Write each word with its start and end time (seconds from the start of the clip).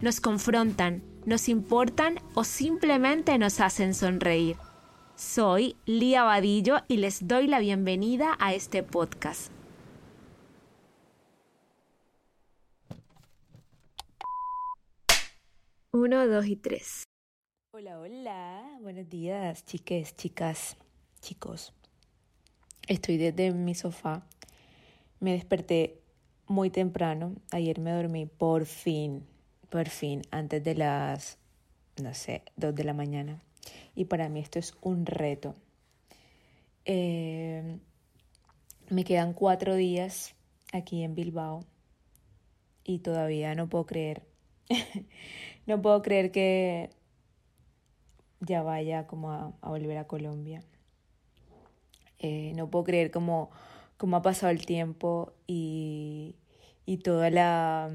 nos 0.00 0.20
confrontan, 0.20 1.02
nos 1.26 1.48
importan 1.48 2.18
o 2.34 2.44
simplemente 2.44 3.36
nos 3.38 3.60
hacen 3.60 3.94
sonreír. 3.94 4.56
Soy 5.14 5.76
Lía 5.84 6.22
Vadillo 6.22 6.78
y 6.88 6.96
les 6.96 7.28
doy 7.28 7.46
la 7.46 7.58
bienvenida 7.58 8.36
a 8.40 8.54
este 8.54 8.82
podcast. 8.82 9.52
Uno, 15.92 16.26
dos 16.26 16.46
y 16.46 16.56
tres. 16.56 17.04
Hola, 17.72 18.00
hola, 18.00 18.78
buenos 18.80 19.08
días, 19.10 19.66
chiques, 19.66 20.16
chicas, 20.16 20.76
chicos. 21.20 21.74
Estoy 22.88 23.18
desde 23.18 23.52
mi 23.52 23.74
sofá. 23.74 24.26
Me 25.18 25.32
desperté 25.32 26.00
muy 26.46 26.70
temprano. 26.70 27.34
Ayer 27.50 27.78
me 27.78 27.92
dormí 27.92 28.24
por 28.24 28.64
fin 28.64 29.29
por 29.70 29.88
fin, 29.88 30.22
antes 30.32 30.62
de 30.62 30.74
las, 30.74 31.38
no 32.02 32.12
sé, 32.12 32.42
dos 32.56 32.74
de 32.74 32.84
la 32.84 32.92
mañana. 32.92 33.40
Y 33.94 34.06
para 34.06 34.28
mí 34.28 34.40
esto 34.40 34.58
es 34.58 34.74
un 34.82 35.06
reto. 35.06 35.54
Eh, 36.84 37.78
me 38.88 39.04
quedan 39.04 39.32
cuatro 39.32 39.76
días 39.76 40.34
aquí 40.72 41.04
en 41.04 41.14
Bilbao 41.14 41.64
y 42.82 42.98
todavía 42.98 43.54
no 43.54 43.68
puedo 43.68 43.86
creer, 43.86 44.22
no 45.66 45.80
puedo 45.80 46.02
creer 46.02 46.32
que 46.32 46.90
ya 48.40 48.62
vaya 48.62 49.06
como 49.06 49.30
a, 49.30 49.52
volver 49.62 49.98
a 49.98 50.08
Colombia. 50.08 50.64
Eh, 52.18 52.52
no 52.56 52.68
puedo 52.68 52.84
creer 52.84 53.10
cómo, 53.10 53.50
cómo 53.96 54.16
ha 54.16 54.22
pasado 54.22 54.50
el 54.50 54.66
tiempo 54.66 55.32
y, 55.46 56.34
y 56.86 56.98
toda 56.98 57.30
la 57.30 57.88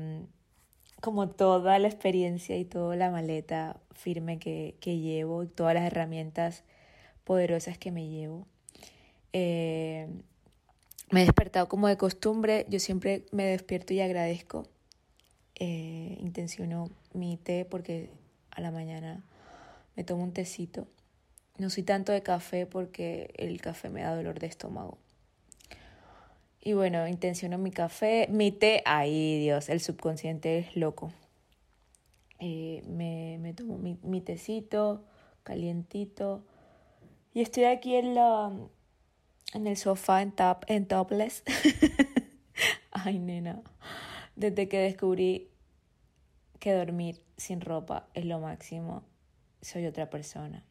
como 1.01 1.29
toda 1.29 1.77
la 1.79 1.87
experiencia 1.87 2.57
y 2.57 2.65
toda 2.65 2.95
la 2.95 3.11
maleta 3.11 3.79
firme 3.93 4.39
que, 4.39 4.75
llevo 4.81 5.43
y 5.43 5.47
todas 5.47 5.73
las 5.73 5.85
herramientas 5.85 6.63
poderosas 7.23 7.77
que 7.77 7.91
me 7.91 8.07
llevo. 8.07 8.47
Eh, 9.33 10.07
me 11.11 11.21
he 11.21 11.25
despertado 11.25 11.67
como 11.67 11.87
de 11.87 11.97
costumbre, 11.97 12.65
yo 12.69 12.79
siempre 12.79 13.25
me 13.31 13.45
despierto 13.45 13.93
y 13.93 14.01
agradezco. 14.01 14.67
Eh, 15.57 16.17
intenciono 16.19 16.89
mi 17.13 17.37
té 17.37 17.65
porque 17.65 18.09
a 18.51 18.61
la 18.61 18.71
mañana 18.71 19.23
me 19.95 20.03
tomo 20.03 20.23
un 20.23 20.33
tecito. 20.33 20.87
No 21.57 21.69
soy 21.69 21.83
tanto 21.83 22.11
de 22.11 22.21
café 22.21 22.65
porque 22.65 23.33
el 23.37 23.61
café 23.61 23.89
me 23.89 24.01
da 24.01 24.15
dolor 24.15 24.39
de 24.39 24.47
estómago. 24.47 24.97
Y 26.67 26.73
bueno, 26.73 27.07
intenciono 27.07 27.59
mi 27.59 27.69
café, 27.69 28.27
mi 28.31 28.51
té, 28.51 28.81
ay 28.85 29.39
Dios, 29.39 29.69
el 29.69 29.79
subconsciente 29.79 30.57
es 30.57 30.75
loco. 30.75 31.13
Eh, 32.39 32.81
me, 32.87 33.37
me, 33.39 33.53
tomo 33.53 33.77
mi, 33.77 33.99
mi, 34.01 34.19
tecito 34.19 35.05
calientito 35.43 36.43
y 37.35 37.41
estoy 37.41 37.65
aquí 37.65 37.95
en 37.95 38.15
la 38.15 38.51
en 39.53 39.67
el 39.67 39.77
sofá 39.77 40.23
en 40.23 40.31
top 40.31 40.63
en 40.65 40.87
topless. 40.87 41.43
ay 42.91 43.19
nena, 43.19 43.61
desde 44.35 44.67
que 44.67 44.79
descubrí 44.79 45.51
que 46.59 46.73
dormir 46.73 47.21
sin 47.37 47.61
ropa 47.61 48.07
es 48.15 48.25
lo 48.25 48.39
máximo, 48.39 49.03
soy 49.61 49.85
otra 49.85 50.09
persona. 50.09 50.63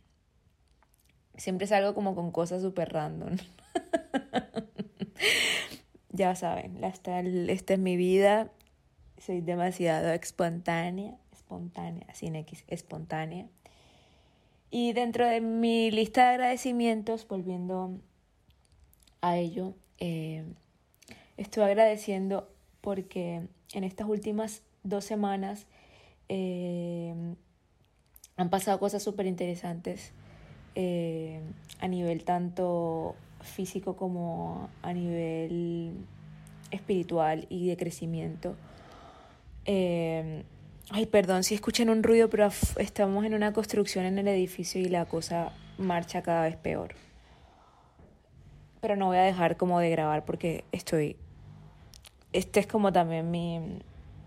Siempre 1.37 1.69
salgo 1.69 1.95
como 1.95 2.17
con 2.17 2.33
cosas 2.33 2.63
súper 2.63 2.93
random. 2.93 3.37
ya 6.15 6.35
saben, 6.37 6.83
esta, 6.85 7.19
es 7.21 7.79
mi 7.79 7.97
vida, 7.97 8.49
soy 9.19 9.41
demasiado 9.41 10.13
espontánea, 10.13 11.17
espontánea, 11.33 12.07
sin 12.15 12.37
X, 12.37 12.65
espontánea. 12.69 13.47
Y 14.71 14.93
dentro 14.93 15.27
de 15.27 15.41
mi 15.41 15.91
lista 15.91 16.23
de 16.23 16.29
agradecimientos, 16.35 17.27
volviendo 17.27 17.99
a 19.23 19.37
ello, 19.37 19.75
eh, 19.99 20.45
estoy 21.37 21.65
agradeciendo 21.65 22.49
porque 22.81 23.49
en 23.73 23.85
estas 23.85 24.09
últimas 24.09 24.63
dos 24.85 25.05
semanas 25.05 25.67
eh, 26.29 27.13
han 28.37 28.51
pasado 28.51 28.79
cosas 28.79 29.03
súper 29.03 29.27
interesantes 29.27 30.13
eh, 30.77 31.41
a 31.81 31.89
nivel 31.89 32.25
tanto 32.25 33.17
físico 33.45 33.97
como 33.97 34.69
a 34.83 34.93
nivel 34.93 35.95
espiritual 36.71 37.47
y 37.49 37.69
de 37.69 37.77
crecimiento. 37.77 38.57
Eh, 39.65 40.45
ay, 40.91 41.07
perdón 41.07 41.45
si 41.45 41.55
escuchan 41.55 41.89
un 41.89 42.03
ruido, 42.03 42.29
pero 42.29 42.49
estamos 42.79 43.25
en 43.25 43.35
una 43.35 43.53
construcción 43.53 44.05
en 44.05 44.19
el 44.19 44.29
edificio 44.29 44.81
y 44.81 44.87
la 44.87 45.07
cosa 45.07 45.53
marcha 45.79 46.23
cada 46.23 46.43
vez 46.43 46.57
peor. 46.57 46.95
Pero 48.81 48.97
no 48.97 49.07
voy 49.07 49.17
a 49.17 49.23
dejar 49.23 49.57
como 49.57 49.81
de 49.81 49.91
grabar 49.91 50.25
porque 50.25 50.65
estoy... 50.73 51.17
Este 52.33 52.59
es 52.61 52.67
como 52.67 52.93
también 52.93 53.31
mi, 53.31 53.61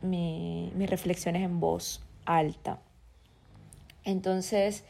mi, 0.02 0.72
mis 0.76 0.90
reflexiones 0.90 1.44
en 1.44 1.60
voz 1.60 2.02
alta. 2.26 2.80
Entonces, 4.06 4.86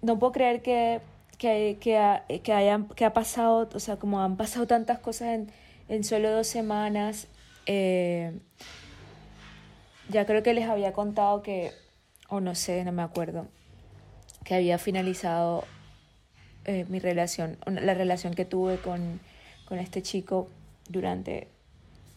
no 0.00 0.18
puedo 0.18 0.32
creer 0.32 0.62
que 0.62 1.00
que, 1.42 1.76
que, 1.80 2.42
que 2.94 3.04
ha 3.04 3.12
pasado, 3.12 3.68
o 3.74 3.80
sea, 3.80 3.96
como 3.96 4.22
han 4.22 4.36
pasado 4.36 4.68
tantas 4.68 5.00
cosas 5.00 5.30
en, 5.30 5.52
en 5.88 6.04
solo 6.04 6.30
dos 6.30 6.46
semanas. 6.46 7.26
Eh, 7.66 8.38
ya 10.08 10.24
creo 10.24 10.44
que 10.44 10.54
les 10.54 10.68
había 10.68 10.92
contado 10.92 11.42
que, 11.42 11.72
o 12.28 12.38
no 12.38 12.54
sé, 12.54 12.84
no 12.84 12.92
me 12.92 13.02
acuerdo, 13.02 13.48
que 14.44 14.54
había 14.54 14.78
finalizado 14.78 15.64
eh, 16.64 16.86
mi 16.88 17.00
relación, 17.00 17.58
la 17.66 17.94
relación 17.94 18.34
que 18.34 18.44
tuve 18.44 18.76
con, 18.76 19.18
con 19.64 19.80
este 19.80 20.00
chico 20.00 20.48
durante 20.88 21.48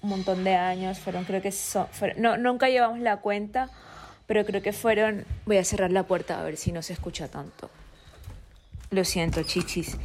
un 0.04 0.12
montón 0.12 0.44
de 0.44 0.54
años. 0.54 1.00
Fueron, 1.00 1.24
creo 1.24 1.42
que 1.42 1.52
son, 1.52 1.88
no, 2.18 2.38
nunca 2.38 2.70
llevamos 2.70 3.00
la 3.00 3.22
cuenta, 3.22 3.72
pero 4.28 4.46
creo 4.46 4.62
que 4.62 4.72
fueron, 4.72 5.26
voy 5.48 5.58
a 5.58 5.64
cerrar 5.64 5.92
la 5.92 6.04
puerta 6.04 6.40
a 6.40 6.44
ver 6.44 6.58
si 6.58 6.72
no 6.72 6.84
se 6.84 6.94
escucha 6.94 7.28
tanto. 7.28 7.72
Lo 8.90 9.04
siento, 9.04 9.44
chichis. 9.44 9.98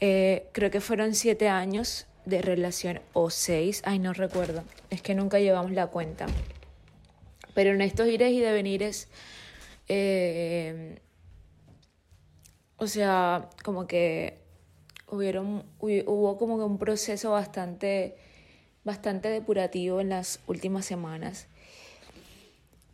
Eh, 0.00 0.48
creo 0.52 0.70
que 0.70 0.80
fueron 0.80 1.14
siete 1.14 1.48
años 1.48 2.06
de 2.24 2.40
relación 2.42 3.00
o 3.12 3.30
seis, 3.30 3.82
ay 3.84 3.98
no 3.98 4.12
recuerdo, 4.12 4.62
es 4.90 5.02
que 5.02 5.14
nunca 5.14 5.38
llevamos 5.38 5.72
la 5.72 5.88
cuenta. 5.88 6.26
Pero 7.54 7.70
en 7.70 7.80
estos 7.82 8.08
ires 8.08 8.32
y 8.32 8.40
devenires, 8.40 9.08
eh, 9.88 11.00
o 12.76 12.86
sea, 12.86 13.50
como 13.62 13.86
que 13.86 14.38
hubieron, 15.08 15.64
hubo 15.80 16.38
como 16.38 16.56
que 16.56 16.64
un 16.64 16.78
proceso 16.78 17.32
bastante, 17.32 18.16
bastante 18.84 19.28
depurativo 19.28 20.00
en 20.00 20.10
las 20.10 20.40
últimas 20.46 20.86
semanas. 20.86 21.48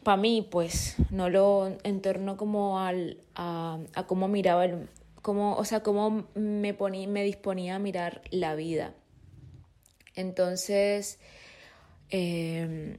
Para 0.06 0.19
mí, 0.19 0.47
pues, 0.49 0.94
no 1.10 1.28
lo 1.31 1.77
en 1.83 2.01
torno 2.01 2.36
como 2.36 2.78
al, 2.78 3.19
a, 3.34 3.81
a 3.97 4.07
cómo 4.07 4.28
miraba 4.28 4.65
el, 4.65 4.89
o 5.25 5.65
sea, 5.65 5.83
cómo 5.83 6.28
me, 6.36 6.75
ponía, 6.75 7.09
me 7.09 7.25
disponía 7.25 7.75
a 7.75 7.78
mirar 7.81 8.22
la 8.31 8.54
vida. 8.54 8.95
Entonces, 10.15 11.19
em, 12.10 12.98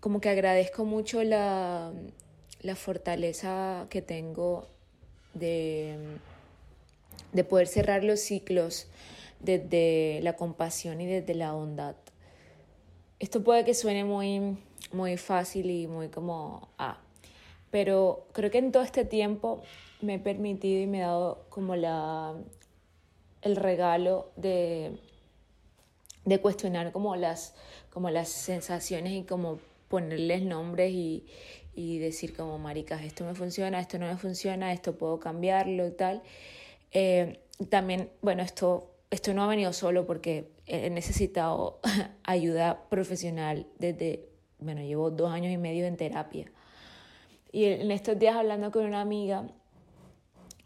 como 0.00 0.22
que 0.22 0.30
agradezco 0.30 0.86
mucho 0.86 1.22
la, 1.22 1.92
la 2.62 2.76
fortaleza 2.76 3.86
que 3.90 4.00
tengo 4.00 4.66
de, 5.34 5.98
de 7.34 7.44
poder 7.44 7.66
cerrar 7.66 8.04
los 8.04 8.20
ciclos 8.20 8.86
desde 9.38 10.20
la 10.22 10.34
compasión 10.34 11.02
y 11.02 11.06
desde 11.06 11.34
la 11.34 11.52
bondad. 11.52 11.96
Esto 13.18 13.44
puede 13.44 13.66
que 13.66 13.74
suene 13.74 14.04
muy, 14.04 14.56
muy 14.92 15.16
fácil 15.16 15.70
y 15.70 15.86
muy 15.86 16.08
como, 16.08 16.68
ah, 16.78 16.98
pero 17.70 18.26
creo 18.32 18.50
que 18.50 18.58
en 18.58 18.72
todo 18.72 18.82
este 18.82 19.04
tiempo 19.04 19.62
me 20.00 20.14
he 20.14 20.18
permitido 20.18 20.82
y 20.82 20.86
me 20.86 20.98
he 20.98 21.02
dado 21.02 21.46
como 21.48 21.76
la, 21.76 22.34
el 23.42 23.56
regalo 23.56 24.30
de, 24.36 24.98
de 26.24 26.40
cuestionar 26.40 26.92
como 26.92 27.16
las, 27.16 27.54
como 27.90 28.10
las 28.10 28.28
sensaciones 28.28 29.12
y 29.12 29.24
como 29.24 29.58
ponerles 29.88 30.42
nombres 30.42 30.92
y, 30.92 31.26
y 31.74 31.98
decir 31.98 32.36
como, 32.36 32.58
maricas, 32.58 33.02
esto 33.02 33.24
me 33.24 33.34
funciona, 33.34 33.80
esto 33.80 33.98
no 33.98 34.06
me 34.06 34.16
funciona, 34.16 34.72
esto 34.72 34.96
puedo 34.96 35.18
cambiarlo 35.18 35.86
y 35.86 35.92
tal. 35.92 36.22
Eh, 36.92 37.40
también, 37.68 38.10
bueno, 38.22 38.42
esto, 38.42 38.92
esto 39.10 39.34
no 39.34 39.42
ha 39.42 39.46
venido 39.46 39.72
solo 39.72 40.06
porque 40.06 40.50
he 40.66 40.90
necesitado 40.90 41.80
ayuda 42.22 42.88
profesional 42.88 43.66
desde, 43.78 44.28
bueno, 44.64 44.80
llevo 44.80 45.10
dos 45.10 45.30
años 45.30 45.52
y 45.52 45.58
medio 45.58 45.86
en 45.86 45.96
terapia. 45.96 46.50
Y 47.52 47.64
en 47.66 47.90
estos 47.90 48.18
días 48.18 48.34
hablando 48.34 48.72
con 48.72 48.84
una 48.84 49.00
amiga, 49.00 49.46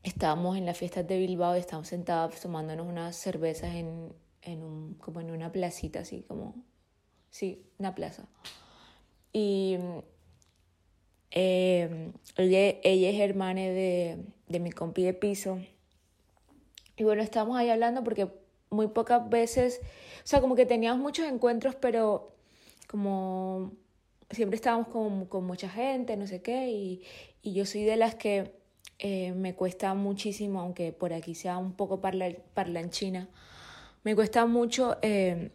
estábamos 0.02 0.56
en 0.56 0.64
las 0.64 0.78
fiestas 0.78 1.06
de 1.06 1.18
Bilbao 1.18 1.56
y 1.56 1.60
estábamos 1.60 1.88
sentados 1.88 2.40
tomándonos 2.40 2.86
unas 2.86 3.16
cervezas 3.16 3.74
en, 3.74 4.12
en 4.42 4.62
un, 4.62 4.94
como 4.94 5.20
en 5.20 5.30
una 5.30 5.52
placita, 5.52 6.00
así 6.00 6.22
como, 6.22 6.54
sí, 7.30 7.62
una 7.78 7.94
plaza. 7.94 8.26
Y 9.32 9.76
eh, 11.30 12.12
ella, 12.36 12.80
ella, 12.82 13.10
es 13.10 13.20
hermana 13.20 13.60
de, 13.60 14.24
de 14.48 14.60
mi 14.60 14.70
compi 14.70 15.02
de 15.02 15.12
piso. 15.12 15.58
Y 16.96 17.04
bueno, 17.04 17.22
estábamos 17.22 17.58
ahí 17.58 17.68
hablando 17.68 18.02
porque 18.02 18.28
muy 18.70 18.88
pocas 18.88 19.28
veces, 19.28 19.80
o 20.24 20.26
sea, 20.26 20.40
como 20.40 20.54
que 20.54 20.66
teníamos 20.66 21.00
muchos 21.00 21.26
encuentros, 21.26 21.74
pero 21.74 22.32
como 22.88 23.72
siempre 24.30 24.56
estábamos 24.56 24.88
con, 24.88 25.26
con 25.26 25.44
mucha 25.44 25.69
gente, 25.69 26.16
no 26.16 26.26
sé 26.26 26.42
qué, 26.42 26.70
y, 26.70 27.02
y 27.42 27.52
yo 27.54 27.66
soy 27.66 27.84
de 27.84 27.96
las 27.96 28.14
que 28.14 28.52
eh, 28.98 29.32
me 29.32 29.54
cuesta 29.54 29.94
muchísimo, 29.94 30.60
aunque 30.60 30.92
por 30.92 31.12
aquí 31.12 31.34
sea 31.34 31.58
un 31.58 31.72
poco 31.72 32.00
parla, 32.00 32.32
parlanchina, 32.54 33.28
me 34.02 34.14
cuesta 34.14 34.44
mucho 34.46 34.96
eh, 35.02 35.50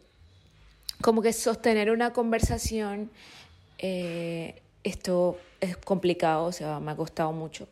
como 1.02 1.22
que 1.22 1.32
sostener 1.32 1.90
una 1.90 2.12
conversación, 2.12 3.10
eh, 3.78 4.62
esto 4.82 5.38
es 5.60 5.76
complicado, 5.76 6.46
o 6.46 6.52
sea, 6.52 6.80
me 6.80 6.92
ha 6.92 6.96
costado 6.96 7.32
mucho. 7.32 7.68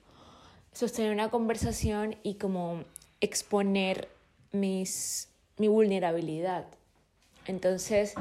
Sostener 0.72 1.12
una 1.12 1.31
conversación 1.31 2.16
y 2.22 2.34
como 2.34 2.84
exponer 3.20 4.08
mis, 4.52 5.28
mi 5.56 5.69
vulnerabilidad. 5.69 6.66
Entonces, 7.46 8.14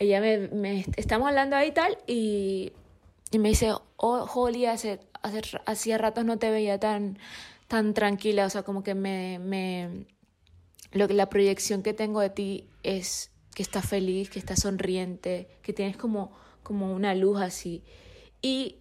ella 0.00 0.20
me, 0.20 0.84
estamos 0.96 1.28
hablando 1.28 1.56
ahí 1.56 1.72
tal 1.72 1.98
y, 2.06 2.72
y 3.30 3.38
me 3.38 3.50
dice, 3.50 3.72
oh, 3.96 4.26
Holly, 4.34 4.64
hace, 4.64 4.98
hace, 5.22 5.42
hacía 5.66 5.98
ratos 5.98 6.24
no 6.24 6.38
te 6.38 6.50
veía 6.50 6.80
tan, 6.80 7.18
tan 7.68 7.92
tranquila, 7.92 8.46
o 8.46 8.50
sea, 8.50 8.62
como 8.62 8.82
que 8.82 8.94
me, 8.94 9.38
me, 9.38 10.06
lo 10.92 11.06
la 11.06 11.28
proyección 11.28 11.82
que 11.82 11.92
tengo 11.92 12.20
de 12.20 12.30
ti 12.30 12.68
es 12.82 13.30
que 13.54 13.62
estás 13.62 13.86
feliz, 13.86 14.30
que 14.30 14.38
estás 14.38 14.60
sonriente, 14.60 15.48
que 15.62 15.74
tienes 15.74 15.98
como, 15.98 16.32
como 16.62 16.94
una 16.94 17.14
luz 17.14 17.38
así. 17.38 17.84
Y 18.40 18.76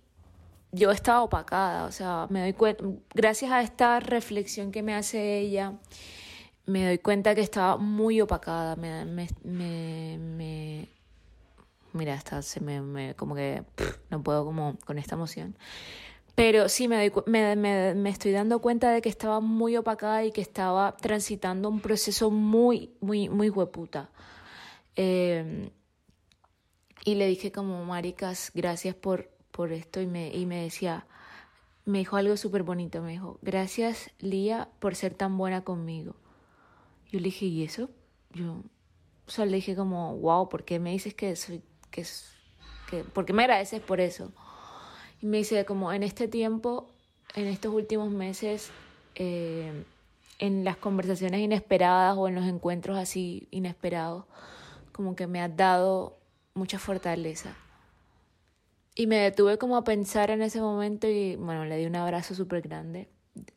yo 0.71 0.91
estaba 0.91 1.21
opacada, 1.21 1.83
o 1.83 1.91
sea, 1.91 2.27
me 2.29 2.39
doy 2.39 2.53
cuenta, 2.53 2.85
gracias 3.13 3.51
a 3.51 3.61
esta 3.61 3.99
reflexión 3.99 4.71
que 4.71 4.83
me 4.83 4.95
hace 4.95 5.39
ella, 5.39 5.73
me 6.65 6.85
doy 6.85 6.99
cuenta 6.99 7.35
que 7.35 7.41
estaba 7.41 7.75
muy 7.75 8.21
opacada, 8.21 8.77
me, 8.77 8.95
mira, 11.99 12.15
hasta 12.15 12.41
se 12.41 12.59
me, 12.61 13.13
como 13.15 13.35
que 13.35 13.63
no 14.09 14.23
puedo 14.23 14.45
como 14.45 14.77
con 14.85 14.97
esta 14.97 15.15
emoción. 15.15 15.55
Pero 16.35 16.69
sí, 16.69 16.87
me, 16.87 16.95
doy, 16.95 17.23
me, 17.27 17.55
me, 17.55 17.93
me, 17.93 18.09
estoy 18.09 18.31
dando 18.31 18.59
cuenta 18.59 18.91
de 18.91 19.01
que 19.01 19.09
estaba 19.09 19.41
muy 19.41 19.75
opacada 19.75 20.23
y 20.23 20.31
que 20.31 20.41
estaba 20.41 20.95
transitando 20.97 21.69
un 21.69 21.81
proceso 21.81 22.31
muy, 22.31 22.95
muy, 23.01 23.29
muy 23.29 23.49
hueputa. 23.49 24.09
Eh, 24.95 25.69
y 27.05 27.15
le 27.15 27.27
dije 27.27 27.51
como, 27.51 27.83
maricas, 27.85 28.51
gracias 28.53 28.95
por, 28.95 29.29
por 29.51 29.71
esto 29.71 30.01
y 30.01 30.07
me, 30.07 30.33
y 30.35 30.45
me 30.45 30.63
decía, 30.63 31.05
me 31.85 31.99
dijo 31.99 32.17
algo 32.17 32.37
súper 32.37 32.63
bonito, 32.63 33.01
me 33.01 33.11
dijo, 33.11 33.39
gracias 33.41 34.11
Lía 34.19 34.69
por 34.79 34.95
ser 34.95 35.13
tan 35.13 35.37
buena 35.37 35.63
conmigo. 35.63 36.15
Yo 37.11 37.19
le 37.19 37.25
dije, 37.25 37.45
¿y 37.45 37.63
eso? 37.63 37.89
Yo, 38.33 38.63
o 39.27 39.29
sea, 39.29 39.45
le 39.45 39.55
dije 39.55 39.75
como, 39.75 40.17
wow, 40.17 40.49
¿por 40.49 40.65
qué 40.65 40.79
me 40.79 40.91
dices 40.91 41.13
que 41.13 41.35
soy, 41.35 41.63
que, 41.89 42.05
que, 42.89 43.03
¿por 43.03 43.25
qué 43.25 43.33
me 43.33 43.43
agradeces 43.43 43.81
por 43.81 43.99
eso? 43.99 44.31
Y 45.21 45.25
me 45.25 45.37
dice, 45.37 45.65
como 45.65 45.91
en 45.91 46.03
este 46.03 46.27
tiempo, 46.27 46.89
en 47.35 47.47
estos 47.47 47.73
últimos 47.73 48.09
meses, 48.11 48.71
eh, 49.15 49.83
en 50.39 50.63
las 50.63 50.77
conversaciones 50.77 51.41
inesperadas 51.41 52.17
o 52.17 52.27
en 52.27 52.35
los 52.35 52.45
encuentros 52.45 52.97
así 52.97 53.47
inesperados, 53.51 54.25
como 54.93 55.15
que 55.15 55.27
me 55.27 55.41
has 55.41 55.55
dado 55.55 56.17
mucha 56.53 56.79
fortaleza. 56.79 57.55
Y 58.95 59.07
me 59.07 59.17
detuve 59.17 59.57
como 59.57 59.77
a 59.77 59.83
pensar 59.83 60.31
en 60.31 60.41
ese 60.41 60.59
momento 60.61 61.07
y 61.07 61.35
bueno, 61.35 61.65
le 61.65 61.77
di 61.77 61.85
un 61.85 61.95
abrazo 61.95 62.35
súper 62.35 62.61
grande, 62.61 63.07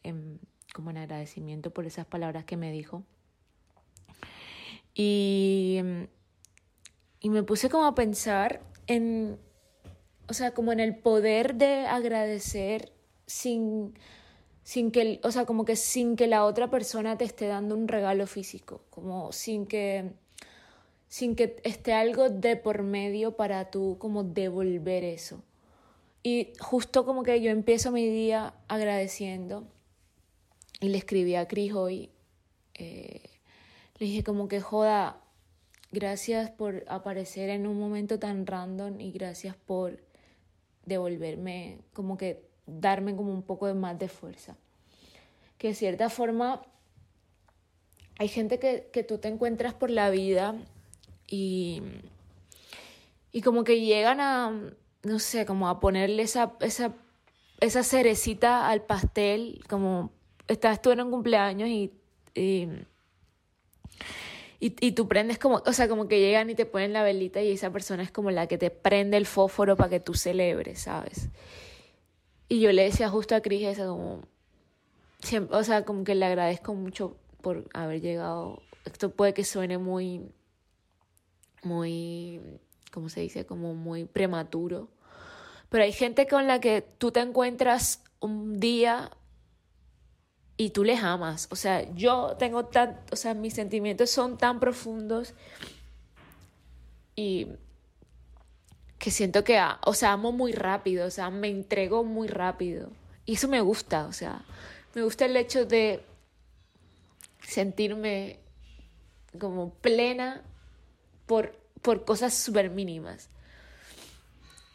en, 0.03 0.39
como 0.75 0.91
en 0.91 0.99
agradecimiento 0.99 1.71
por 1.71 1.87
esas 1.87 2.07
palabras 2.07 2.45
que 2.45 2.57
me 2.57 2.71
dijo. 2.71 3.05
Y, 4.95 5.81
y 7.23 7.31
me 7.31 7.45
puse 7.45 7.71
como 7.71 7.87
a 7.87 7.95
pensar 7.95 8.61
en, 8.89 9.39
o 10.29 10.35
sea, 10.35 10.53
como 10.53 10.73
en 10.73 10.81
el 10.81 10.97
poder 10.97 11.55
de 11.55 11.87
agradecer 11.87 12.93
sin, 13.27 13.95
sin 14.65 14.91
que, 14.91 15.21
o 15.23 15.31
sea, 15.31 15.47
como 15.47 15.65
que 15.65 15.77
sin 15.77 16.17
que 16.17 16.27
la 16.27 16.45
otra 16.45 16.69
persona 16.69 17.17
te 17.17 17.25
esté 17.25 17.47
dando 17.47 17.77
un 17.77 17.87
regalo 17.87 18.27
físico, 18.27 18.83
como 18.91 19.33
sin 19.33 19.67
que 19.67 20.13
sin 21.07 21.37
que 21.37 21.61
esté 21.63 21.93
algo 21.93 22.31
de 22.31 22.57
por 22.57 22.83
medio 22.83 23.37
para 23.37 23.71
tú 23.71 23.99
como 23.99 24.25
devolver 24.25 25.05
eso. 25.05 25.45
Y 26.23 26.55
justo 26.59 27.05
como 27.05 27.23
que 27.23 27.39
yo 27.43 27.51
empiezo 27.51 27.93
mi 27.93 28.09
día 28.09 28.55
agradeciendo 28.67 29.69
y 30.81 30.89
le 30.89 30.97
escribí 30.97 31.35
a 31.35 31.47
Cris 31.47 31.75
hoy, 31.75 32.09
eh, 32.73 33.21
le 33.99 34.07
dije 34.07 34.25
como 34.25 34.49
que 34.49 34.63
joda, 34.63 35.21
gracias 35.93 36.51
por 36.51 36.85
aparecer 36.89 37.51
en 37.51 37.67
un 37.67 37.79
momento 37.79 38.19
tan 38.19 38.47
random 38.47 39.01
y 39.01 39.13
gracias 39.13 39.55
por 39.55 40.01
devolverme, 40.85 41.79
como 41.93 42.17
que 42.17 42.43
darme 42.67 43.15
como 43.15 43.33
un 43.33 43.43
poco 43.43 43.73
más 43.75 43.99
de 43.99 44.09
fuerza. 44.09 44.57
Que 45.59 45.69
de 45.69 45.75
cierta 45.75 46.11
forma 46.11 46.63
hay 48.19 48.29
gente 48.29 48.59
que, 48.59 48.89
que 48.93 49.05
tú 49.05 49.19
te 49.19 49.29
encuentras 49.29 49.75
por 49.75 49.91
la 49.91 50.11
vida 50.11 50.57
y, 51.29 51.83
y 53.31 53.43
como 53.43 53.65
que 53.65 53.81
llegan 53.81 54.21
a, 54.21 54.51
no 55.03 55.19
sé, 55.19 55.47
como 55.47 55.69
a 55.69 55.81
ponerle 55.81 56.23
esa, 56.23 56.55
esa, 56.61 56.95
esa 57.61 57.83
cerecita 57.83 58.69
al 58.69 58.83
pastel, 58.83 59.63
como 59.69 60.11
estás 60.49 60.83
tú 60.83 60.91
en 60.91 61.01
un 61.01 61.11
cumpleaños 61.11 61.69
y, 61.69 61.93
y, 62.35 62.69
y, 64.65 64.93
tú 64.93 65.09
prendes 65.09 65.41
como, 65.41 65.61
o 65.67 65.73
sea, 65.73 65.89
como 65.89 66.07
que 66.07 66.21
llegan 66.21 66.49
y 66.49 66.55
te 66.55 66.67
ponen 66.67 66.93
la 66.93 67.03
velita 67.03 67.43
y 67.43 67.51
esa 67.51 67.71
persona 67.73 68.05
es 68.05 68.13
como 68.13 68.31
la 68.31 68.47
que 68.47 68.59
te 68.59 68.71
prende 68.71 69.17
el 69.17 69.27
fósforo 69.27 69.77
para 69.77 69.91
que 69.91 69.99
tú 69.99 70.15
celebres, 70.15 70.83
¿sabes? 70.83 71.31
Y 72.49 72.61
yo 72.61 72.71
le 72.71 72.85
decía 72.85 73.09
justo 73.09 73.35
a 73.35 73.41
Cris 73.41 73.67
eso, 73.67 73.89
como, 73.89 74.21
siempre, 75.19 75.57
o 75.57 75.65
sea, 75.65 75.85
como 75.85 76.05
que 76.05 76.15
le 76.15 76.27
agradezco 76.27 76.75
mucho 76.75 77.17
por 77.41 77.65
haber 77.75 78.01
llegado. 78.01 78.63
Esto 78.85 79.11
puede 79.11 79.35
que 79.35 79.43
suene 79.43 79.79
muy 79.79 80.23
muy, 81.65 82.41
¿cómo 82.93 83.09
se 83.09 83.21
dice? 83.21 83.47
Como 83.47 83.75
muy 83.75 84.05
prematuro. 84.05 84.89
Pero 85.69 85.85
hay 85.85 85.93
gente 85.93 86.27
con 86.27 86.47
la 86.47 86.61
que 86.61 86.83
tú 86.99 87.11
te 87.11 87.21
encuentras 87.21 88.03
un 88.21 88.61
día 88.61 89.11
y 90.63 90.71
tú 90.71 90.85
les 90.85 91.03
amas. 91.03 91.49
O 91.51 91.57
sea, 91.57 91.93
yo 91.95 92.37
tengo 92.39 92.67
tan, 92.67 93.01
o 93.11 93.17
sea, 93.17 93.35
mis 93.35 93.53
sentimientos 93.53 94.11
son 94.11 94.39
tan 94.39 94.61
profundos 94.61 95.35
y 97.17 97.49
que 98.97 99.11
siento 99.11 99.43
que, 99.43 99.61
o 99.85 99.93
sea, 99.93 100.13
amo 100.13 100.31
muy 100.31 100.53
rápido, 100.53 101.09
o 101.09 101.11
sea, 101.11 101.31
me 101.31 101.49
entrego 101.49 102.05
muy 102.05 102.29
rápido. 102.29 102.91
Y 103.27 103.35
eso 103.35 103.49
me 103.49 103.61
gusta, 103.61 104.07
o 104.07 104.13
sea, 104.13 104.45
me 104.95 105.03
gusta 105.03 105.25
el 105.25 105.37
hecho 105.37 105.67
de 105.67 106.05
sentirme 107.41 108.39
como 109.41 109.75
plena 109.75 110.43
por, 111.27 111.57
por 111.83 112.05
cosas 112.05 112.35
súper 112.35 112.71
mínimas. 112.71 113.29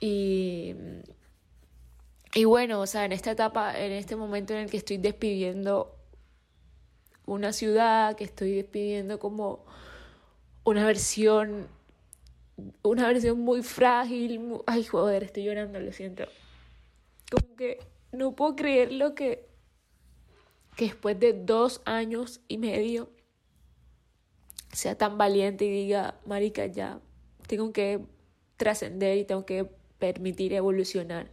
Y, 0.02 0.76
y 2.38 2.46
bueno, 2.46 2.82
o 2.82 2.86
sea, 2.86 3.04
en 3.04 3.14
esta 3.14 3.32
etapa, 3.32 3.76
en 3.80 3.92
este 3.92 4.16
momento 4.16 4.54
en 4.54 4.60
el 4.60 4.70
que 4.70 4.78
estoy 4.78 4.98
despidiendo 4.98 5.98
una 7.26 7.52
ciudad, 7.52 8.16
que 8.16 8.26
estoy 8.26 8.54
despidiendo 8.54 9.18
como 9.18 9.66
una 10.64 10.86
versión, 10.86 11.68
una 12.84 13.08
versión 13.08 13.40
muy 13.40 13.64
frágil, 13.64 14.62
ay 14.68 14.84
joder, 14.84 15.24
estoy 15.24 15.46
llorando, 15.46 15.80
lo 15.80 15.92
siento. 15.92 16.26
Como 17.32 17.56
que 17.56 17.80
no 18.12 18.36
puedo 18.36 18.56
creer 18.56 18.92
lo 18.92 19.16
que, 19.16 19.50
que 20.76 20.86
después 20.86 21.20
de 21.20 21.34
dos 21.34 21.82
años 21.86 22.42
y 22.48 22.60
medio 22.60 23.10
sea 24.72 24.96
tan 24.96 25.18
valiente 25.18 25.66
y 25.66 25.72
diga, 25.72 26.20
marica, 26.28 26.68
ya 26.68 27.00
tengo 27.48 27.74
que 27.74 28.00
trascender 28.58 29.18
y 29.18 29.26
tengo 29.26 29.44
que 29.44 29.68
permitir 29.98 30.54
evolucionar 30.54 31.32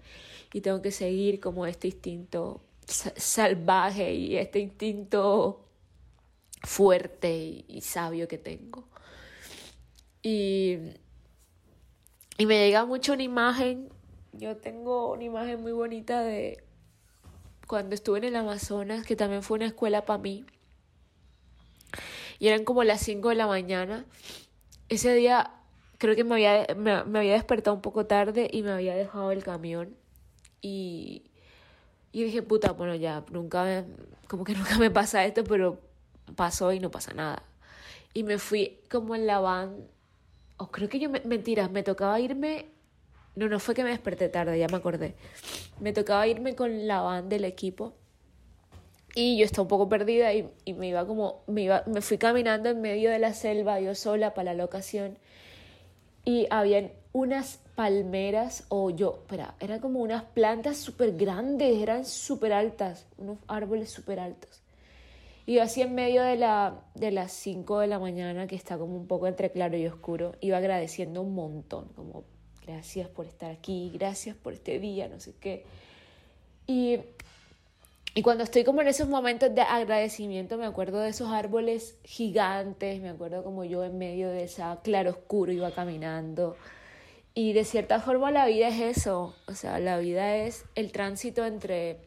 y 0.55 0.61
tengo 0.61 0.81
que 0.81 0.93
seguir 0.93 1.41
como 1.41 1.67
este 1.67 1.89
instinto 1.89 2.63
salvaje 2.87 4.15
y 4.15 4.37
este 4.37 4.61
instinto 4.61 5.65
fuerte 6.63 7.65
y, 7.67 7.81
sabio 7.81 8.29
que 8.29 8.39
tengo. 8.39 8.85
Y, 10.23 10.79
y 12.39 12.47
me 12.47 12.57
llega 12.65 12.85
mucho 12.85 13.15
una 13.15 13.25
imagen, 13.25 13.89
yo 14.33 14.57
tengo 14.57 15.13
una 15.13 15.25
imagen 15.25 15.61
muy 15.61 15.73
bonita 15.73 16.23
de 16.23 16.63
cuando 17.67 17.97
estuve 17.97 18.19
en 18.19 18.25
el 18.25 18.37
Amazonas, 18.37 19.05
que 19.05 19.17
también 19.17 19.43
fue 19.43 19.57
una 19.57 19.67
escuela 19.67 20.05
para 20.05 20.23
mí. 20.23 20.47
Y 22.39 22.47
eran 22.47 22.63
como 22.63 22.85
las 22.85 23.01
5 23.01 23.31
de 23.31 23.35
la 23.35 23.49
mañana. 23.49 24.05
Ese 24.89 25.13
día 25.15 25.51
creo 25.99 26.15
que 26.15 26.23
me 26.23 26.35
había, 26.35 26.65
me, 26.77 27.03
me 27.03 27.19
había 27.19 27.33
despertado 27.33 27.75
un 27.75 27.83
poco 27.83 28.07
tarde 28.07 28.49
y 28.53 28.63
me 28.63 28.71
había 28.71 28.95
dejado 28.95 29.33
el 29.33 29.43
camión. 29.43 30.04
Y, 30.65 31.25
y 32.11 32.25
dije, 32.25 32.41
puta, 32.41 32.73
bueno, 32.73 32.95
ya, 32.95 33.23
nunca 33.31 33.85
como 34.29 34.45
que 34.45 34.55
nunca 34.57 34.79
me 34.79 34.91
pasa 34.91 35.27
esto, 35.27 35.45
pero 35.45 35.79
pasó 36.37 36.73
y 36.73 36.81
no 36.81 36.91
pasa 36.91 37.13
nada. 37.13 37.43
Y 38.15 38.23
me 38.23 38.39
fui 38.39 38.79
como 38.91 39.15
en 39.15 39.27
la 39.27 39.41
van, 39.41 39.77
o 40.57 40.71
creo 40.71 40.89
que 40.89 40.99
yo, 40.99 41.11
me, 41.11 41.21
mentiras, 41.21 41.71
me 41.71 41.83
tocaba 41.83 42.19
irme, 42.19 42.71
no, 43.37 43.47
no 43.49 43.61
fue 43.61 43.75
que 43.75 43.85
me 43.85 43.91
desperté 43.91 44.31
tarde, 44.31 44.59
ya 44.59 44.69
me 44.69 44.79
acordé. 44.79 45.17
Me 45.81 45.93
tocaba 45.93 46.27
irme 46.27 46.55
con 46.55 46.87
la 46.87 47.03
van 47.03 47.29
del 47.29 47.45
equipo 47.45 47.93
y 49.15 49.37
yo 49.37 49.45
estaba 49.45 49.65
un 49.65 49.69
poco 49.69 49.91
perdida 49.91 50.33
y, 50.33 50.49
y 50.65 50.73
me 50.73 50.89
iba 50.89 51.07
como, 51.07 51.43
me, 51.47 51.65
iba, 51.65 51.83
me 51.87 52.01
fui 52.01 52.17
caminando 52.17 52.71
en 52.71 52.81
medio 52.81 53.11
de 53.11 53.19
la 53.19 53.35
selva, 53.35 53.81
yo 53.81 53.95
sola 53.95 54.33
para 54.33 54.55
la 54.55 54.63
locación 54.63 55.19
y 56.25 56.47
habían 56.51 56.91
unas 57.13 57.61
palmeras 57.75 58.65
o 58.69 58.91
yo, 58.91 59.21
espera, 59.23 59.55
eran 59.61 59.81
como 59.81 60.01
unas 60.01 60.25
plantas 60.25 60.77
súper 60.77 61.17
grandes, 61.17 61.81
eran 61.81 62.05
súper 62.05 62.53
altas, 62.53 63.07
unos 63.19 63.39
árboles 63.47 63.91
súper 63.91 64.21
altos. 64.21 64.63
Y 65.47 65.55
yo 65.55 65.63
así 65.63 65.83
en 65.83 65.95
medio 65.95 66.23
de, 66.23 66.37
la, 66.37 66.83
de 66.95 67.11
las 67.11 67.33
5 67.33 67.81
de 67.81 67.87
la 67.87 67.99
mañana, 67.99 68.47
que 68.47 68.57
está 68.57 68.79
como 68.79 68.97
un 68.97 69.07
poco 69.07 69.27
entre 69.27 69.51
claro 69.51 69.77
y 69.77 69.87
oscuro, 69.87 70.35
iba 70.41 70.57
agradeciendo 70.57 71.21
un 71.21 71.35
montón, 71.35 71.89
como 71.95 72.25
gracias 72.67 73.09
por 73.09 73.27
estar 73.27 73.51
aquí, 73.51 73.91
gracias 73.95 74.37
por 74.37 74.55
este 74.55 74.79
día, 74.79 75.07
no 75.09 75.21
sé 75.21 75.35
qué. 75.39 75.65
Y, 76.67 76.99
y 78.15 78.23
cuando 78.23 78.45
estoy 78.45 78.65
como 78.65 78.81
en 78.81 78.89
esos 78.89 79.09
momentos 79.09 79.55
de 79.55 79.63
agradecimiento, 79.63 80.57
me 80.57 80.67
acuerdo 80.67 81.01
de 81.01 81.11
esos 81.11 81.31
árboles 81.31 81.99
gigantes, 82.05 83.01
me 83.01 83.09
acuerdo 83.09 83.43
como 83.43 83.65
yo 83.65 83.83
en 83.85 83.99
medio 83.99 84.29
de 84.31 84.45
esa 84.45 84.81
claro 84.83 85.11
oscuro 85.11 85.53
iba 85.53 85.73
caminando 85.73 86.57
y 87.35 87.53
de 87.53 87.65
cierta 87.65 88.01
forma 88.01 88.31
la 88.31 88.47
vida 88.47 88.69
es 88.69 88.99
eso, 88.99 89.35
o 89.49 89.55
sea, 89.55 89.81
la 89.81 89.99
vida 89.99 90.37
es 90.37 90.65
el 90.77 90.93
tránsito 90.93 91.45
entre, 91.45 91.99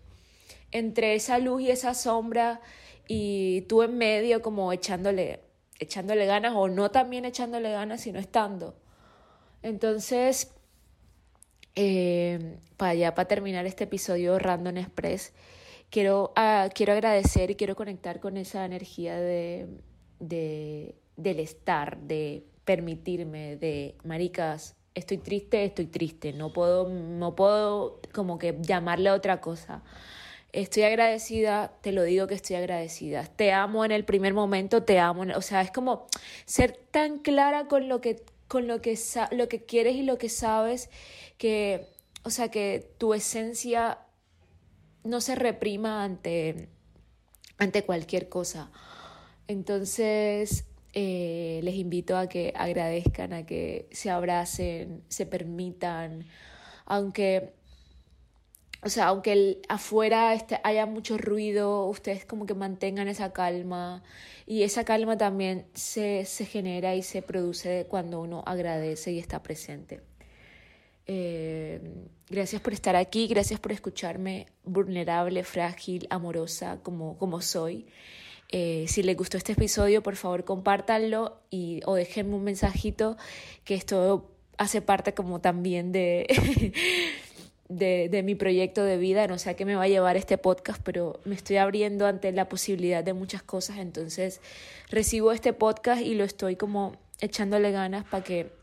entre 0.72 1.16
esa 1.16 1.38
luz 1.38 1.62
y 1.64 1.72
esa 1.72 1.94
sombra 1.94 2.62
y 3.10 3.62
tú 3.64 3.84
en 3.84 3.98
medio 3.98 4.42
como 4.42 4.72
echándole, 4.72 5.42
echándole 5.80 6.26
ganas 6.26 6.54
o 6.56 6.70
no 6.70 6.92
también 6.92 7.26
echándole 7.26 7.72
ganas, 7.72 8.02
sino 8.02 8.20
estando. 8.20 8.78
Entonces, 9.64 10.54
eh, 11.76 12.58
para 12.78 12.94
ya 12.94 13.14
para 13.14 13.28
terminar 13.28 13.66
este 13.66 13.84
episodio 13.84 14.40
Random 14.40 14.78
Express, 14.78 15.34
quiero, 15.90 16.34
uh, 16.38 16.70
quiero 16.74 16.94
agradecer 16.94 17.52
y 17.52 17.56
quiero 17.56 17.76
conectar 17.76 18.20
con 18.20 18.38
esa 18.38 18.66
energía 18.66 19.20
de, 19.20 19.68
de, 20.20 20.96
del 21.16 21.40
estar, 21.40 21.98
de 21.98 22.44
permitirme, 22.66 23.56
de 23.56 23.96
maricas, 24.04 24.76
estoy 24.94 25.18
triste, 25.18 25.64
estoy 25.64 25.86
triste, 25.86 26.34
no 26.34 26.52
puedo, 26.52 26.90
no 26.90 27.36
puedo 27.36 28.02
como 28.14 28.38
que 28.38 28.58
llamarle 28.62 29.10
a 29.10 29.14
otra 29.14 29.42
cosa. 29.42 29.84
Estoy 30.54 30.84
agradecida, 30.84 31.74
te 31.82 31.92
lo 31.92 32.04
digo 32.04 32.26
que 32.26 32.34
estoy 32.34 32.56
agradecida. 32.56 33.24
Te 33.26 33.52
amo 33.52 33.86
en 33.86 33.92
el 33.92 34.06
primer 34.06 34.34
momento, 34.34 34.84
te 34.84 34.98
amo, 34.98 35.26
o 35.36 35.42
sea, 35.42 35.62
es 35.62 35.72
como 35.72 36.08
ser 36.46 36.80
tan 36.92 37.20
clara 37.20 37.68
con 37.68 37.88
lo 37.88 38.02
que 38.02 38.24
con 38.48 38.66
lo 38.66 38.82
que 38.82 38.98
lo 39.32 39.50
que 39.50 39.66
quieres 39.66 39.96
y 39.98 40.04
lo 40.04 40.18
que 40.18 40.30
sabes 40.30 40.90
que 41.38 41.86
o 42.24 42.30
sea, 42.30 42.50
que 42.50 42.92
tu 42.98 43.14
esencia 43.14 44.00
no 45.08 45.22
se 45.22 45.36
reprima 45.36 46.04
ante 46.04 46.70
ante 47.58 47.84
cualquier 47.84 48.30
cosa. 48.30 48.72
Entonces, 49.48 50.66
eh, 50.94 51.60
les 51.64 51.76
invito 51.76 52.18
a 52.18 52.28
que 52.28 52.54
agradezcan, 52.56 53.34
a 53.34 53.46
que 53.46 53.88
se 53.92 54.10
abracen, 54.10 55.04
se 55.10 55.26
permitan, 55.26 56.26
aunque, 56.86 57.54
o 58.84 58.90
sea, 58.90 59.08
aunque 59.08 59.62
afuera 59.70 60.34
este, 60.34 60.60
haya 60.64 60.86
mucho 60.86 61.18
ruido, 61.18 61.86
ustedes 61.88 62.26
como 62.26 62.46
que 62.46 62.54
mantengan 62.54 63.08
esa 63.08 63.34
calma 63.34 64.04
y 64.46 64.64
esa 64.64 64.86
calma 64.86 65.18
también 65.18 65.68
se, 65.74 66.26
se 66.26 66.46
genera 66.46 66.96
y 66.96 67.04
se 67.04 67.22
produce 67.22 67.88
cuando 67.90 68.22
uno 68.22 68.44
agradece 68.46 69.12
y 69.12 69.20
está 69.20 69.44
presente. 69.44 70.02
Eh, 71.08 71.80
gracias 72.30 72.62
por 72.62 72.74
estar 72.74 72.96
aquí, 72.96 73.28
gracias 73.28 73.60
por 73.60 73.72
escucharme 73.72 74.48
vulnerable, 74.64 75.44
frágil, 75.44 76.08
amorosa 76.10 76.80
como, 76.84 77.18
como 77.18 77.42
soy. 77.42 77.88
Eh, 78.50 78.86
si 78.88 79.04
les 79.04 79.18
gustó 79.18 79.38
este 79.38 79.54
episodio, 79.54 80.04
por 80.04 80.16
favor 80.16 80.46
compártanlo 80.46 81.42
y, 81.50 81.82
o 81.86 81.96
déjenme 81.96 82.36
un 82.36 82.44
mensajito 82.44 83.18
que 83.64 83.76
esto 83.76 84.32
hace 84.58 84.82
parte 84.82 85.14
como 85.14 85.42
también 85.42 85.92
de, 85.92 86.26
de, 87.70 88.08
de, 88.10 88.24
mi 88.24 88.36
proyecto 88.36 88.84
de 88.84 88.98
vida. 88.98 89.28
No 89.28 89.38
sé 89.38 89.50
a 89.50 89.54
qué 89.56 89.66
me 89.66 89.76
va 89.76 89.84
a 89.84 89.88
llevar 89.88 90.18
este 90.18 90.38
podcast, 90.38 90.82
pero 90.84 91.20
me 91.26 91.36
estoy 91.36 91.58
abriendo 91.58 92.08
ante 92.08 92.32
la 92.32 92.48
posibilidad 92.50 93.04
de 93.04 93.14
muchas 93.14 93.44
cosas. 93.44 93.78
Entonces 93.80 94.42
recibo 94.90 95.32
este 95.32 95.54
podcast 95.54 96.02
y 96.02 96.16
lo 96.16 96.24
estoy 96.24 96.56
como 96.56 96.98
echándole 97.20 97.72
ganas 97.72 98.06
para 98.06 98.24
que 98.24 98.57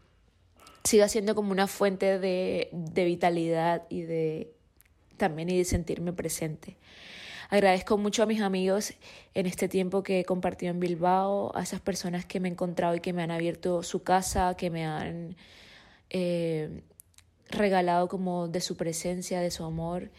siga 0.84 1.08
siendo 1.08 1.34
como 1.34 1.50
una 1.50 1.66
fuente 1.66 2.18
de, 2.18 2.68
de 2.72 3.04
vitalidad 3.04 3.84
y 3.88 4.02
de 4.02 4.52
también 5.16 5.50
y 5.50 5.58
de 5.58 5.64
sentirme 5.64 6.12
presente. 6.12 6.76
Agradezco 7.50 7.98
mucho 7.98 8.22
a 8.22 8.26
mis 8.26 8.40
amigos 8.40 8.94
en 9.34 9.46
este 9.46 9.68
tiempo 9.68 10.02
que 10.02 10.20
he 10.20 10.24
compartido 10.24 10.70
en 10.72 10.80
Bilbao, 10.80 11.56
a 11.56 11.62
esas 11.62 11.80
personas 11.80 12.24
que 12.24 12.40
me 12.40 12.48
he 12.48 12.52
encontrado 12.52 12.94
y 12.94 13.00
que 13.00 13.12
me 13.12 13.22
han 13.22 13.30
abierto 13.30 13.82
su 13.82 14.02
casa, 14.02 14.56
que 14.56 14.70
me 14.70 14.84
han 14.84 15.36
eh, 16.10 16.82
regalado 17.48 18.08
como 18.08 18.48
de 18.48 18.60
su 18.60 18.76
presencia, 18.76 19.40
de 19.40 19.50
su 19.50 19.64
amor. 19.64 20.10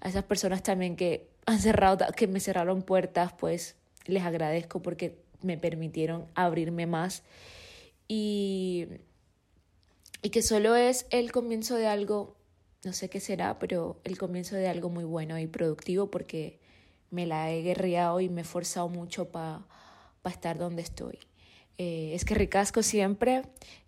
A 0.00 0.08
esas 0.08 0.24
personas 0.24 0.62
también 0.62 0.96
que 0.96 1.28
han 1.46 1.58
cerrado, 1.58 2.06
que 2.16 2.26
me 2.26 2.40
cerraron 2.40 2.82
puertas, 2.82 3.32
pues 3.32 3.76
les 4.06 4.22
agradezco 4.22 4.82
porque 4.82 5.18
me 5.42 5.58
permitieron 5.58 6.26
abrirme 6.34 6.86
más 6.86 7.22
y, 8.08 8.86
y 10.24 10.30
que 10.30 10.40
solo 10.40 10.74
es 10.74 11.06
el 11.10 11.30
comienzo 11.32 11.76
de 11.76 11.86
algo, 11.86 12.34
no 12.82 12.94
sé 12.94 13.10
qué 13.10 13.20
será, 13.20 13.58
pero 13.58 14.00
el 14.04 14.16
comienzo 14.16 14.56
de 14.56 14.68
algo 14.68 14.88
muy 14.88 15.04
bueno 15.04 15.38
y 15.38 15.46
productivo 15.46 16.10
porque 16.10 16.60
me 17.10 17.26
la 17.26 17.52
he 17.52 17.60
guerreado 17.60 18.20
y 18.20 18.30
me 18.30 18.40
he 18.40 18.44
forzado 18.44 18.88
mucho 18.88 19.28
para 19.28 19.66
pa 20.22 20.30
estar 20.30 20.56
donde 20.56 20.80
estoy. 20.80 21.18
Eh, 21.76 22.12
es 22.14 22.24
que 22.24 22.34
ricasco 22.34 22.82
siempre, 22.82 23.42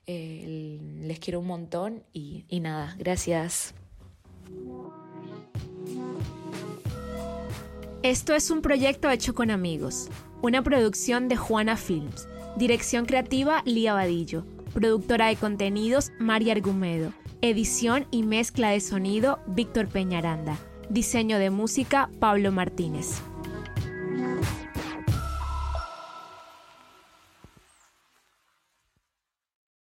eh, 0.07 0.78
les 1.00 1.19
quiero 1.21 1.40
un 1.40 1.47
montón 1.47 2.05
y, 2.12 2.45
y 2.50 2.61
nada, 2.61 2.95
gracias. 2.99 3.73
Esto 8.02 8.35
es 8.35 8.50
un 8.50 8.61
proyecto 8.61 9.11
hecho 9.11 9.35
con 9.35 9.50
amigos, 9.50 10.09
una 10.43 10.62
producción 10.62 11.28
de 11.28 11.37
Juana 11.37 11.78
Films, 11.78 12.28
dirección 12.59 13.07
creativa 13.07 13.62
Lía 13.64 13.95
Vadillo, 13.95 14.45
productora 14.76 15.28
de 15.28 15.37
contenidos 15.37 16.12
María 16.18 16.52
Argumedo, 16.52 17.14
edición 17.40 18.06
y 18.11 18.25
mezcla 18.25 18.68
de 18.68 18.80
sonido 18.80 19.38
Víctor 19.47 19.88
Peñaranda. 19.88 20.59
Diseño 20.90 21.38
de 21.38 21.49
música 21.49 22.11
Pablo 22.21 22.52
Martínez. 22.52 23.23